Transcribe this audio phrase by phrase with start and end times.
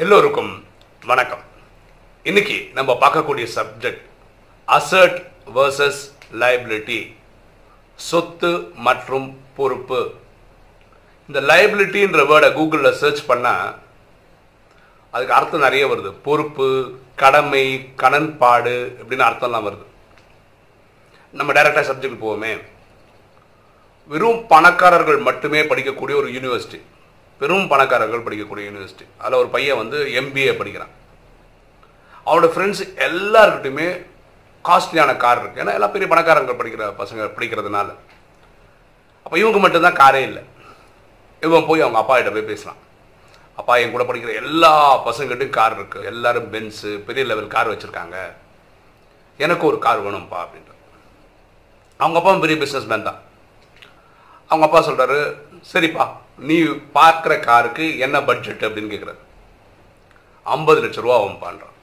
[0.00, 0.64] எல்லோருக்கும்
[1.06, 1.38] வணக்கம்.
[2.22, 4.00] இன்னைக்கு நம்ம பார்க்கக்கூடிய சப்ஜெக்ட்
[4.66, 5.98] அசர்ட் வர்சஸ்
[6.32, 7.14] லைபிலிட்டி
[7.94, 10.14] சொத்து மற்றும் பொறுப்பு.
[11.26, 13.74] இந்த லைபிலிட்டின்ற வேர்டை கூகுளில் சர்ச் பண்ணால்
[15.10, 16.14] அதுக்கு அர்த்தம் நிறைய வருது.
[16.22, 19.86] பொறுப்பு கடமை கடன்பாடு இப்படின்னு அர்த்தம்லாம் வருது.
[21.32, 22.62] நம்ம டைரக்டாக சப்ஜெக்ட் போவோமே.
[24.06, 26.80] வெறும் பணக்காரர்கள் மட்டுமே படிக்கக்கூடிய ஒரு யூனிவர்சிட்டி
[27.40, 30.94] பெரும் பணக்காரர்கள் படிக்கக்கூடிய யூனிவர்சிட்டி அதில் ஒரு பையன் வந்து எம்பிஏ படிக்கிறான்.
[32.26, 33.88] அவனோட ஃப்ரெண்ட்ஸ் எல்லாருக்கிட்டையுமே
[34.68, 37.88] காஸ்ட்லியான கார் இருக்குது ஏன்னா எல்லாம் பெரிய பணக்காரங்கள் படிக்கிற பசங்க படிக்கிறதுனால.
[39.24, 40.42] அப்போ இவங்க மட்டும்தான் காரே இல்லை.
[41.46, 42.80] இவன் போய் அவங்க அப்பா கிட்ட போய் பேசலாம்
[43.60, 44.72] அப்பா என் கூட படிக்கிற எல்லா
[45.06, 48.16] பசங்ககிட்டையும் கார் இருக்குது எல்லாரும் பென்ஸு பெரிய லெவல் கார் வச்சுருக்காங்க.
[49.44, 50.72] எனக்கு ஒரு கார் வேணும்ப்பா அப்படின்ற
[52.00, 53.20] அவங்க அப்பாவும் பெரிய பிஸ்னஸ் மேன் தான்.
[54.50, 55.18] அவங்க அப்பா சொல்கிறாரு
[55.72, 56.04] சரிப்பா
[56.48, 56.56] நீ
[56.96, 59.20] பார்க்குற காருக்கு என்ன பட்ஜெட் அப்படின்னு கேட்குறாரு
[60.56, 61.76] ஐம்பது லட்ச ரூபா அவன் பண்ணுறான்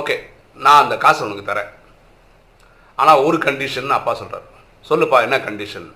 [0.00, 0.16] ஓகே
[0.64, 1.70] நான் அந்த காசை உனக்கு தரேன்.
[2.98, 4.46] ஆனால் ஒரு கண்டிஷன் அப்பா சொல்கிறார்
[4.88, 5.88] சொல்லுப்பா என்ன கண்டிஷன்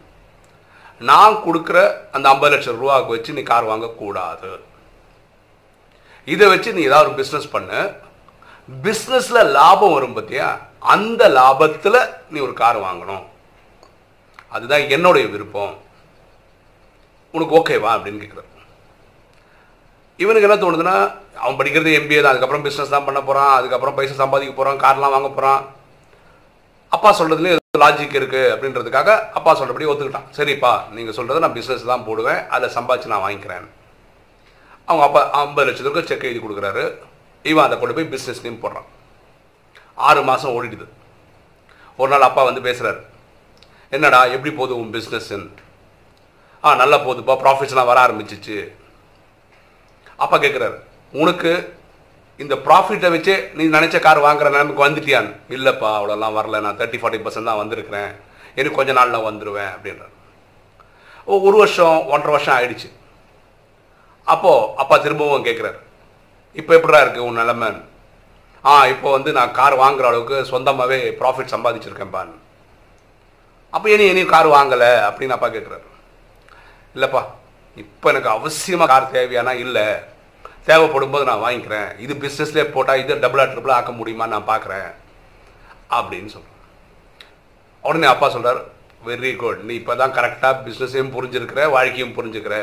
[1.10, 1.78] நான் கொடுக்குற
[2.16, 4.50] அந்த ஐம்பது லட்சம் ரூபாவுக்கு வச்சு நீ கார் வாங்கக்கூடாது.
[6.32, 7.78] இதை வச்சு நீ ஏதாவது ஒரு பிஸ்னஸ் பண்ணு.
[8.86, 10.48] பிஸ்னஸில் லாபம் வரும் பார்த்தியா
[10.94, 12.00] அந்த லாபத்தில்
[12.32, 13.24] நீ ஒரு கார் வாங்கணும்.
[14.54, 15.74] அதுதான் என்னுடைய விருப்பம்.
[17.36, 18.50] உனக்கு ஓகேவா அப்படின்னு கேட்குறான்
[20.22, 20.96] இவனுக்கு என்ன தோணுதுன்னா
[21.42, 25.30] அவன் படிக்கிறது எம்பிஏ தான் அதுக்கப்புறம் பிஸ்னஸ் தான் பண்ண போகிறான் அதுக்கப்புறம் பைசா சம்பாதிக்க போகிறான் கார்லாம் வாங்க
[25.36, 25.62] போகிறான்
[26.96, 30.26] அப்பா சொல்கிறதுலேயும் லாஜிக் இருக்குது அப்படின்றதுக்காக அப்பா சொல்கிறபடி ஒத்துக்கிட்டான்.
[30.38, 33.66] சரிப்பா நீங்கள் சொல்கிறத நான் பிஸ்னஸ் தான் போடுவேன் அதை சம்பாதிச்சு நான் வாங்கிக்கிறேன்.
[34.88, 36.84] அவங்க அப்பா ஐம்பது லட்சத்துக்கு செக் எழுதி கொடுக்குறாரு.
[37.50, 38.88] இவன் அதை கொண்டு போய் பிஸ்னஸ்லேயும் போடுறான்.
[40.08, 40.86] ஆறு மாதம் ஓடிடுது.
[42.00, 43.00] ஒரு நாள் அப்பா வந்து பேசுகிறாரு
[43.96, 45.48] என்னடா எப்படி போகுது உன் பிஸ்னஸ்ன்னு
[46.64, 48.56] ஆ நல்லா போகுதுப்பா ப்ராஃபிட்ஸ்லாம் வர ஆரம்பிச்சிச்சு.
[50.24, 50.76] அப்பா கேட்குறாரு
[51.22, 51.52] உனக்கு
[52.42, 55.32] இந்த ப்ராஃபிட்டை வச்சு நீ நினச்ச கார் வாங்குற நிலைமைக்கு வந்துட்டியான்னு?
[55.56, 58.10] இல்லைப்பா அவ்வளோலாம் வரல நான் தேர்ட்டி ஃபார்ட்டி பர்சன்ட் தான் வந்திருக்கிறேன்.
[58.58, 60.14] எனக்கு கொஞ்ச நாளில் வந்துடுவேன் அப்படின்றார்.
[61.28, 62.88] ஓ ஒரு வருஷம் ஒன்றரை வருஷம் ஆயிடுச்சு.
[64.32, 65.78] அப்போது அப்பா திரும்பவும் கேட்குறாரு
[66.60, 67.70] இப்போ எப்படிடா இருக்குது உன் நிலமை?
[68.70, 72.36] ஆ இப்போ வந்து நான் கார் வாங்குற அளவுக்கு சொந்தமாகவே ப்ராஃபிட் சம்பாதிச்சிருக்கேன்ப்பான்னு
[73.72, 74.92] அப்போ இனி இனியும் கார் வாங்கலை?
[75.08, 75.86] அப்படின்னு அப்பா கேட்குறாரு
[76.94, 77.22] இல்லைப்பா
[77.82, 79.86] இப்போ எனக்கு அவசியமாக கார் தேவையானா இல்லை.
[80.68, 81.88] தேவைப்படும் போது நான் வாங்கிக்கிறேன்.
[82.04, 84.90] இது பிஸ்னஸ்லேயே போட்டால் இது டபுளாக ட்ரிபிளாக ஆக்க முடியுமா நான் பார்க்குறேன்
[85.96, 86.58] அப்படின்னு சொல்கிறேன்
[87.88, 88.60] உடனே அப்பா சொல்கிறார்
[89.06, 92.56] வெரி குட் நீ இப்போ தான் கரெக்டாக பிஸ்னஸையும் புரிஞ்சிருக்கிற வாழ்க்கையும் புரிஞ்சுக்கிற.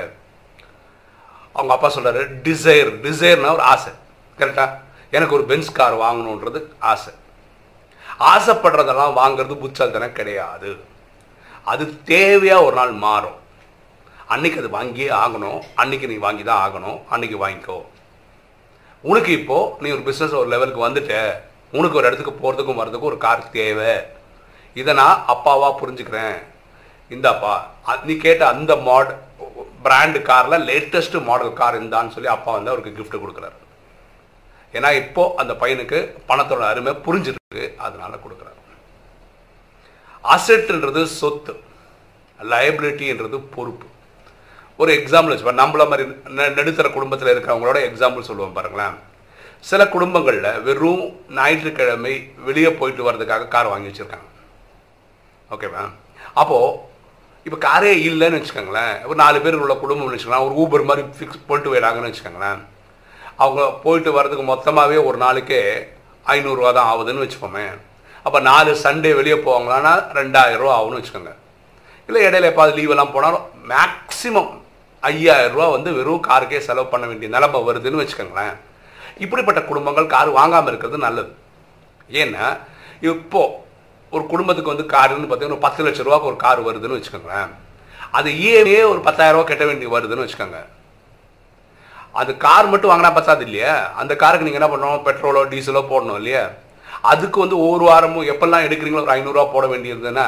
[1.53, 3.91] அவங்க அப்பா சொல்கிறாரு டிசைர் டிசைர்னா ஒரு ஆசை.
[4.37, 4.77] கரெக்டாக
[5.17, 7.13] எனக்கு ஒரு பென்ஸ் கார் வாங்கணுன்றது ஆசை.
[8.33, 10.71] ஆசைப்படுறதெல்லாம் வாங்குறது தானே கிடையாது.
[11.71, 13.38] அது தேவையாக ஒரு நாள் மாறும்.
[14.33, 15.59] அன்னைக்கு அது வாங்கியே ஆகணும்.
[15.81, 16.97] அன்னைக்கு நீ வாங்கி தான் ஆகணும்.
[17.13, 17.77] அன்னைக்கு வாங்கிக்கோ.
[19.11, 21.15] உனக்கு இப்போ நீ ஒரு பிஸ்னஸ் ஒரு லெவலுக்கு வந்துட்ட.
[21.77, 23.93] உனக்கு ஒரு இடத்துக்கு போகிறதுக்கும் வர்றதுக்கும் ஒரு கார் தேவை.
[24.79, 26.37] இதை நான் அப்பாவா புரிஞ்சுக்கிறேன்.
[27.15, 27.53] இந்தாப்பா
[28.09, 29.11] நீ கேட்ட அந்த மாட்
[29.85, 33.57] பிராண்டு காரில் லேட்டஸ்ட் மாடல் கார் இருந்தான்னு சொல்லி அப்பா வந்து அவருக்கு கிஃப்ட் கொடுக்குறாரு.
[34.77, 37.63] ஏன்னா இப்போ அந்த பையனுக்கு பணத்தோட அருமை புரிஞ்சிருக்கு.
[37.85, 38.57] அதனால கொடுக்குறாரு.
[40.33, 41.53] அசெட்ன்றது சொத்து.
[42.51, 43.87] லயபிலிட்டின்றது பொறுப்பு.
[44.81, 46.03] ஒரு எக்ஸாம்பிள் வச்சுப்பேன் நம்மள மாதிரி
[46.57, 48.95] நடுத்தர குடும்பத்தில் இருக்கிறவங்களோட எக்ஸாம்பிள் சொல்லுவோம் பாருங்களேன்.
[49.69, 51.03] சில குடும்பங்களில் வெறும்
[51.37, 52.13] ஞாயிற்றுக்கிழமை
[52.47, 54.27] வெளியே போயிட்டு வர்றதுக்காக கார் வாங்கி வச்சுருக்காங்க.
[55.53, 55.83] ஓகேவா
[56.41, 56.87] அப்போது
[57.47, 58.95] இப்போ காரே இல்லைன்னு வச்சுக்கோங்களேன்.
[59.09, 62.61] ஒரு நாலு பேர் உள்ள குடும்பம்னு வச்சுக்கலாம் ஒரு ஊபர் மாதிரி ஃபிக்ஸ் போயிட்டு போயிடாங்கன்னு வச்சுக்கோங்களேன்.
[63.43, 65.61] அவங்க போயிட்டு வர்றதுக்கு மொத்தமாகவே ஒரு நாளைக்கே
[66.35, 67.65] ஐநூறுரூவா தான் ஆகுதுன்னு வச்சுப்போமே
[68.25, 71.33] அப்போ நாலு சண்டே வெளியே போவாங்களான்னா ரெண்டாயிரம் ரூபா ஆகும்னு வச்சுக்கோங்க.
[72.07, 74.51] இல்லை இடையில எப்பாவது லீவெல்லாம் போனாலும் மேக்ஸிமம்
[75.03, 78.55] ஐயாயிரம் ரூபா வந்து வெறும் காருக்கே செலவு பண்ண வேண்டிய நிலைமை வருதுன்னு வச்சுக்கோங்களேன்.
[79.25, 81.31] இப்படிப்பட்ட குடும்பங்கள் கார் வாங்காமல் இருக்கிறது நல்லது.
[82.21, 82.45] ஏன்னா
[83.11, 83.41] இப்போ
[84.15, 87.49] ஒரு குடும்பத்துக்கு வந்து காருன்னு பார்த்தீங்கன்னா ஒரு பத்து லட்ச ரூபாய்க்கு ஒரு கார் வருதுன்னு வச்சுக்கோங்களேன்.
[88.17, 90.59] அது இஎம்ஏ ஒரு பத்தாயிரம் ரூபா கட்ட வேண்டி வருதுன்னு வச்சுக்கோங்க.
[92.21, 93.93] அது கார் மட்டும் வாங்கினா பத்தாது இல்லையா?
[94.01, 95.03] அந்த காருக்கு நீங்கள் என்ன பண்ணணும்?
[95.07, 96.43] பெட்ரோலோ டீசலோ போடணும் இல்லையா?
[97.01, 100.27] அதுக்கு வந்து ஒவ்வொரு வாரமும் எப்பெல்லாம் எடுக்கிறீங்களோ ஒரு ஐநூறுரூவா போட வேண்டியிருந்ததுன்னா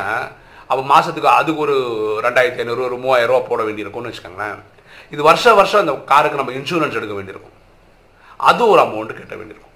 [0.72, 1.76] அப்போ மாதத்துக்கு அதுக்கு ஒரு
[2.26, 4.60] ரெண்டாயிரத்தி ஐநூறு ஒரு மூவாயிரம் ரூபா போட வேண்டியிருக்கும்னு வச்சுக்கோங்களேன்.
[5.14, 7.56] இது வருஷம் வருஷம் அந்த காருக்கு நம்ம இன்சூரன்ஸ் எடுக்க வேண்டியிருக்கும்.
[8.50, 9.68] அது ஒரு அமௌண்ட் கட்ட வேண்டியிருக்கும்.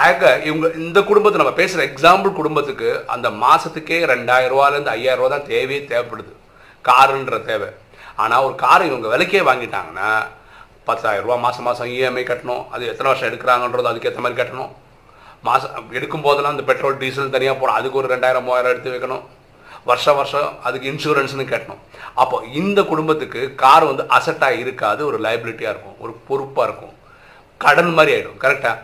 [0.00, 5.48] ஆக இவங்க இந்த குடும்பத்தை நம்ம பேசுகிற எக்ஸாம்பிள் குடும்பத்துக்கு அந்த மாதத்துக்கே ரெண்டாயிரம் ரூபாலேருந்து ஐயாயிரம் ரூபா தான்
[5.52, 6.32] தேவையே தேவைப்படுது.
[6.88, 7.70] காருன்ற தேவை.
[8.24, 10.10] ஆனால் ஒரு காரை இவங்க விலைக்கே வாங்கிட்டாங்கன்னா
[10.88, 12.62] பத்தாயிரம் ரூபா மாதம் மாதம் இஎம்ஐ கட்டணும்.
[12.74, 14.70] அது எத்தனை வருஷம் எடுக்கிறாங்கன்றது அதுக்கேற்ற மாதிரி கட்டணும்.
[15.48, 19.24] மாதம் எடுக்கும் போதெல்லாம் இந்த பெட்ரோல் டீசல் தனியாக போகணும் அதுக்கு ஒரு ரெண்டாயிரம் மூவாயிரம் எடுத்து வைக்கணும்.
[19.88, 21.82] வருஷம் வருஷம் அதுக்கு இன்சூரன்ஸ்னு கட்டணும்.
[22.22, 26.94] அப்போ இந்த குடும்பத்துக்கு கார் வந்து அசட்டாக இருக்காது ஒரு லைபிலிட்டியாக இருக்கும் ஒரு பொறுப்பாக இருக்கும்.
[27.64, 28.76] கடன் மாதிரி ஆகிடும் கரெக்டாக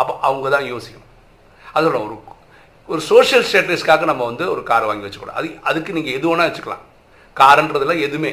[0.00, 1.10] அப்போ அவங்க தான் யோசிக்கணும்.
[1.76, 2.16] அதோட ஒரு
[2.92, 6.82] ஒரு சோஷியல் ஸ்டேட்டஸ்க்காக நம்ம வந்து ஒரு கார் வாங்கி வச்சுக்கூடாது அது அதுக்கு நீங்கள் எது வேணால் வச்சுக்கலாம்.
[7.40, 8.32] காருன்றதுல எதுவுமே.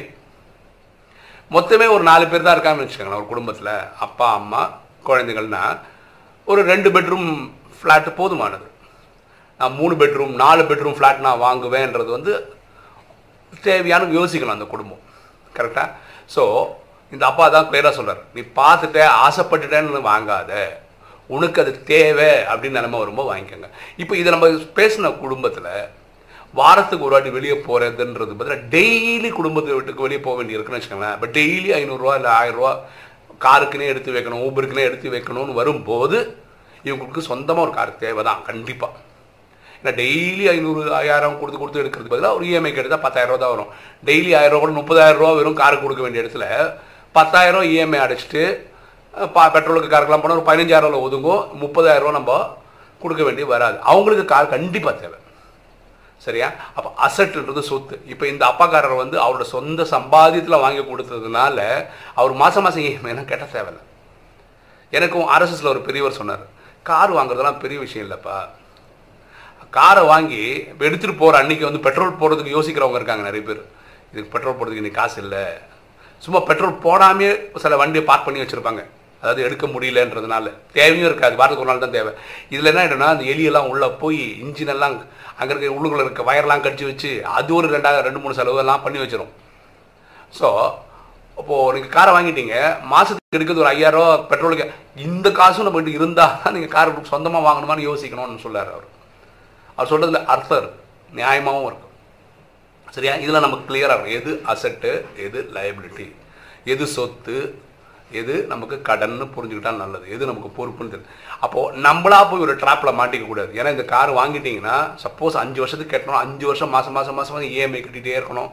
[1.56, 3.72] மொத்தமே ஒரு நாலு பேர் தான் இருக்காங்கன்னு வச்சுக்கோங்களேன் ஒரு குடும்பத்தில்.
[4.06, 4.62] அப்பா அம்மா
[5.08, 5.62] குழந்தைகள்னா
[6.50, 7.28] ஒரு ரெண்டு பெட்ரூம்
[7.78, 8.66] ஃப்ளாட்டு போதுமானது.
[9.60, 12.32] நான் மூணு பெட்ரூம் நாலு பெட்ரூம் ஃப்ளாட் நான் வாங்குவேன்றது வந்து
[13.66, 15.02] தேவையான யோசிக்கணும் அந்த குடும்பம்.
[15.56, 15.88] கரெக்டாக
[16.34, 16.42] ஸோ
[17.12, 20.52] இந்த அப்பா தான் கிளியராக சொல்கிறார் நீ பார்த்துட்ட ஆசைப்பட்டுட்டேன்னு வாங்காத.
[21.36, 23.68] உனக்கு அது தேவை அப்படின்னு நிலைமை வரும்போது வாங்கிக்கோங்க.
[24.02, 24.46] இப்போ இதை நம்ம
[24.78, 25.72] பேசின குடும்பத்தில்
[26.60, 31.16] வாரத்துக்கு ஒரு வாட்டி வெளியே போகிறதுன்றது பதிலாக டெய்லி குடும்பத்தை வீட்டுக்கு வெளியே போக வேண்டி இருக்குன்னு வச்சுக்கோங்களேன்.
[31.18, 32.72] இப்போ டெய்லி ஐநூறுரூவா இல்லை ஆயிரரூவா
[33.44, 36.18] காருக்குன்னே எடுத்து வைக்கணும் ஊபருக்குன்னே எடுத்து வைக்கணும்னு வரும்போது
[36.88, 38.98] இவங்களுக்கு சொந்தமாக ஒரு கார் தேவை தான் கண்டிப்பாக
[39.80, 43.70] இந்த டெய்லி ஐநூறு ஆயிரம் கொடுத்து கொடுத்து எடுக்கிறதுக்கு பதிலாக ஒரு இஎம்ஐக்கு எடுத்தால் பத்தாயிரம் ரூபா தான் வரும்.
[44.08, 46.46] டெய்லி ஆயிரம் ரூபா கூட முப்பதாயிரம் ரூபா வெறும் காருக்கு கொடுக்க வேண்டிய இடத்துல
[47.18, 48.42] பத்தாயிரம் இஎம்ஐ அடைச்சிட்டு
[49.36, 52.34] பா பெட்ரோலுக்கு காருக்கெல்லாம் போனால் ஒரு பதினஞ்சாயிரம் ரூபா ஒதுங்கும் முப்பதாயிரம் ரூபா நம்ம
[53.02, 53.76] கொடுக்க வேண்டிய வராது.
[53.90, 55.18] அவங்களுக்கு கார் கண்டிப்பாக தேவை.
[56.24, 56.48] சரியா?
[56.76, 57.94] அப்போ அசட்டுன்றது சொத்து.
[58.12, 61.58] இப்போ இந்த அப்பாக்காரர் வந்து அவரோட சொந்த சம்பாதியத்தில் வாங்கி கொடுத்ததுனால
[62.20, 63.82] அவர் மாதம் மாதம் இஎம்ஐனா கேட்ட தேவையில்லை.
[64.96, 66.44] எனக்கும் ஆர்எஸ்எஸில் ஒரு பெரியவர் சொன்னார்
[66.90, 68.36] கார் வாங்குறதெல்லாம் பெரிய விஷயம் இல்லைப்பா.
[69.78, 73.60] காரை வாங்கி இப்போ எடுத்துகிட்டு போகிற அன்னைக்கு வந்து பெட்ரோல் போடுறதுக்கு யோசிக்கிறவங்க இருக்காங்க நிறைய பேர்.
[74.12, 75.44] இதுக்கு பெட்ரோல் போடுறதுக்கு இன்னைக்கு காசு இல்லை.
[76.24, 77.28] சும்மா பெட்ரோல் போடாமே
[77.64, 78.82] சில வண்டியை பார்க் பண்ணி வச்சுருப்பாங்க.
[79.22, 80.46] அதாவது எடுக்க முடியலன்றதுனால.
[80.76, 81.34] தேவையும் இருக்காது.
[81.40, 82.12] வாரத்துக்கு ஒரு நாள் தான் தேவை.
[82.52, 84.94] இதில் என்ன ஆகிடும்னா அந்த எலியெல்லாம் உள்ளே போய் இன்ஜின் எல்லாம்
[85.38, 89.32] அங்கே இருக்க உள்ளுக்குள்ள இருக்க வயர்லாம் கடிச்சு வச்சு அது ஒரு ரெண்டாவது ரெண்டு மூணு செலவெல்லாம் பண்ணி வச்சிரும்.
[90.38, 90.48] ஸோ
[91.40, 92.56] இப்போது நீங்கள் காரை வாங்கிட்டீங்க.
[92.92, 94.66] மாதத்துக்கு எடுக்கிறது ஒரு ஐயாயிரம் பெட்ரோலுக்கு.
[95.08, 98.88] இந்த காசும் நம்ம கிட்ட இருந்தால் தான் நீங்கள் கார் சொந்தமாக வாங்கணுமான்னு யோசிக்கணும்னு சொல்லார் அவர்.
[99.80, 100.78] அவர் சொல்கிறதுல அர்த்தம் இருக்கு
[101.18, 101.94] நியாயமாகவும் இருக்கும்.
[102.94, 103.12] சரியா?
[103.24, 104.16] இதில் நமக்கு கிளியராக இருக்கும்.
[104.20, 104.92] எது அசட்டு
[105.26, 106.06] எது லயபிலிட்டி
[106.72, 107.36] எது சொத்து
[108.20, 110.06] எது நமக்கு கடன்னு புரிஞ்சுக்கிட்டால் நல்லது.
[110.14, 111.12] எது நமக்கு பொறுப்புன்னு தெரியும்
[111.44, 113.50] அப்போது நம்மளா போய் ஒரு ட்ராப்பில் மாட்டிக்க கூடாது.
[113.58, 116.22] ஏன்னா இந்த கார் வாங்கிட்டீங்கன்னா சப்போஸ் அஞ்சு வருஷத்துக்கு கட்டணும்.
[116.24, 118.50] அஞ்சு வருஷம் மாதம் மாதம் மாதம் இஎம்ஐ கட்டிகிட்டே இருக்கணும்.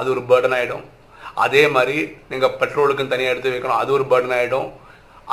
[0.00, 0.84] அது ஒரு பேர்டன் ஆகிடும்
[1.46, 1.96] அதே மாதிரி
[2.32, 3.80] நீங்கள் பெட்ரோலுக்குன்னு தனியாக எடுத்து வைக்கணும்.
[3.82, 4.68] அது ஒரு பேர்டன் ஆகிடும்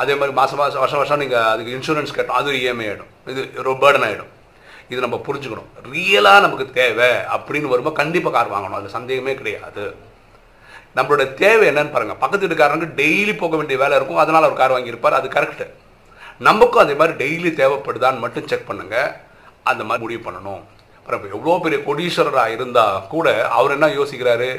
[0.03, 2.39] அதே மாதிரி மாதம் மாதம் வருஷம் வருஷம் நீங்கள் அதுக்கு இன்சூரன்ஸ் கட்டணும்.
[2.41, 4.31] அது ஒரு இஎம்ஐ ஆகிடும் இது ஒரு பேர்டன் ஆகிடும்
[4.91, 5.69] இது நம்ம புரிஞ்சுக்கணும்.
[5.93, 8.79] ரியலாக நமக்கு தேவை அப்படின்னு வரும்போது கண்டிப்பாக கார் வாங்கணும்.
[8.79, 9.85] அது சந்தேகமே கிடையாது.
[10.97, 14.21] நம்மளோட தேவை என்னன்னு பாருங்கள் பக்கத்து வீட்டுக்காரங்க டெய்லி போக வேண்டிய வேலை இருக்கும்.
[14.23, 15.19] அதனால் அவர் கார் வாங்கியிருப்பார்.
[15.19, 15.67] அது கரெக்டு
[16.47, 19.11] நமக்கும் அதே மாதிரி டெய்லி தேவைப்படுதான்னு மட்டும் செக் பண்ணுங்கள்
[19.71, 20.63] அந்த மாதிரி முடிவு பண்ணணும்.
[20.97, 23.27] அப்புறம் எவ்வளோ பெரிய கொடீஸ்வரராக இருந்தால் கூட
[23.57, 24.49] அவர் என்ன யோசிக்கிறாரு?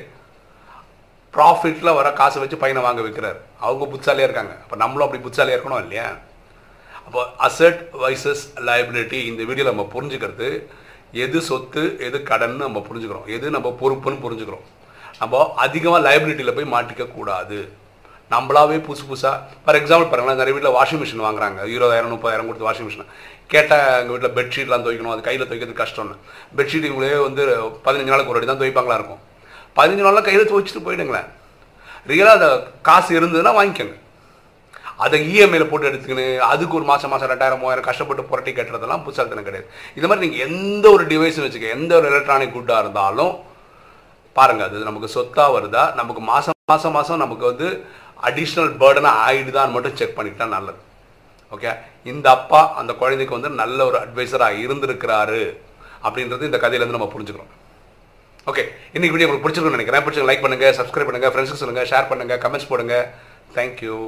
[1.34, 3.38] ப்ராஃபிட்டில் வர காசை வச்சு பையனை வாங்க வைக்கிறார்.
[3.67, 4.55] அவங்க புத்தாலியாக இருக்காங்க.
[4.62, 6.06] அப்போ நம்மளும் அப்படி புத்தாலியாக இருக்கணும் இல்லையா?
[7.06, 10.48] அப்போ அசட் வைசஸ் லைபிலிட்டி இந்த வீடியோவில் நம்ம புரிஞ்சுக்கிறது
[11.24, 13.26] எது சொத்து எது கடன் நம்ம புரிஞ்சுக்கிறோம்.
[13.36, 14.64] எது நம்ம பொறுப்புன்னு புரிஞ்சுக்கிறோம்.
[15.20, 17.58] நம்ம அதிகமாக லைபிலிட்டியில் போய் மாட்டிக்க கூடாது.
[18.34, 21.60] நம்மளாவே புதுசு புதுசாக ஃபார் எக்ஸாம்பிள் பாருங்களேன் நிறைய வீட்டில் வாஷிங் மிஷின் வாங்குறாங்க.
[21.74, 23.10] இருபதாயிரம் முப்பதாயிரம் கொடுத்து வாஷிங் மிஷின்
[23.52, 26.16] கேட்டால் எங்கள் வீட்டில் பெட்ஷீட்லாம் துவைக்கணும் அது கையில் துவைக்கிறது கஷ்டம்னு.
[26.58, 27.42] பெட்ஷீட் இவங்களே வந்து
[27.86, 29.22] பதினஞ்சு நாளுக்கு ஒரு தான் துவைப்பாங்களா இருக்கும்.
[29.78, 31.28] பதினஞ்சு நாளில் கையில் துவைச்சிட்டு போயிடுங்களேன்.
[32.10, 32.50] ரியலாக அந்த
[32.88, 33.96] காசு இருந்ததுன்னா வாங்கிக்கோங்க.
[35.04, 39.69] அதை இஎம்ஐயில் போட்டு எடுத்துக்கின்னு அதுக்கு ஒரு மாதம் மாதம் ரெண்டாயிரம் மூவாயிரம் கஷ்டப்பட்டு புரட்டி கட்டுறதெல்லாம் புதுசாக கிடையாது.
[39.98, 43.34] இது மாதிரி நீங்கள் எந்த ஒரு டிவைஸும் வச்சுக்க எந்த ஒரு எலக்ட்ரானிக் குட்டாக இருந்தாலும்
[44.37, 47.68] பாருங்கள் அது நமக்கு சொத்தாக வருதா நமக்கு மாதம் மாதம் மாதம் நமக்கு வந்து
[48.28, 50.80] அடிஷ்னல் பேர்டனாக ஆகிடுதான்னு மட்டும் செக் பண்ணிக்கிட்டா நல்லது.
[51.54, 51.70] ஓகே
[52.12, 55.42] இந்த அப்பா அந்த குழந்தைக்கு வந்து நல்ல ஒரு அட்வைசராக இருந்திருக்கிறாரு
[56.06, 57.52] அப்படின்றது இந்த கதையிலேருந்து நம்ம புரிஞ்சுக்கிறோம்.
[58.50, 60.04] ஓகே இன்னைக்கு வீடியோ உங்களுக்கு பிடிச்சிருக்குன்னு நினைக்கிறேன்.
[60.06, 62.97] பிடிச்சி லைக் பண்ணுங்கள் சப்ஸ்கிரைப் பண்ணுங்கள் ஃப்ரெண்ட்ஸுக்கு சொல்லுங்கள் ஷேர் பண்ணுங்கள் கமெண்ட்ஸ் போடுங்க.
[63.56, 63.99] தேங்க்யூ